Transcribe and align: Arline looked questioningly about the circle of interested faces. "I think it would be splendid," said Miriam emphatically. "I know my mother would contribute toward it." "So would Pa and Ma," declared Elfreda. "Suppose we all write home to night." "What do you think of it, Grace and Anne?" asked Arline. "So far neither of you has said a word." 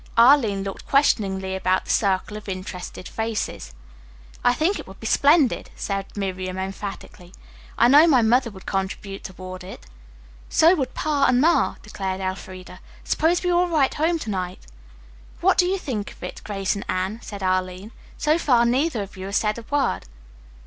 Arline 0.17 0.63
looked 0.63 0.87
questioningly 0.87 1.53
about 1.55 1.83
the 1.85 1.91
circle 1.91 2.35
of 2.35 2.49
interested 2.49 3.07
faces. 3.07 3.71
"I 4.43 4.51
think 4.51 4.79
it 4.79 4.87
would 4.87 4.99
be 4.99 5.05
splendid," 5.05 5.69
said 5.75 6.07
Miriam 6.17 6.57
emphatically. 6.57 7.35
"I 7.77 7.87
know 7.87 8.07
my 8.07 8.23
mother 8.23 8.49
would 8.49 8.65
contribute 8.65 9.23
toward 9.23 9.63
it." 9.63 9.85
"So 10.49 10.73
would 10.73 10.95
Pa 10.95 11.25
and 11.27 11.39
Ma," 11.39 11.75
declared 11.83 12.19
Elfreda. 12.19 12.79
"Suppose 13.03 13.43
we 13.43 13.51
all 13.51 13.67
write 13.67 13.93
home 13.93 14.17
to 14.17 14.31
night." 14.31 14.65
"What 15.39 15.59
do 15.59 15.67
you 15.67 15.77
think 15.77 16.13
of 16.13 16.23
it, 16.23 16.41
Grace 16.43 16.73
and 16.73 16.83
Anne?" 16.89 17.19
asked 17.21 17.43
Arline. 17.43 17.91
"So 18.17 18.39
far 18.39 18.65
neither 18.65 19.03
of 19.03 19.17
you 19.17 19.27
has 19.27 19.35
said 19.37 19.59
a 19.59 19.65
word." 19.69 20.05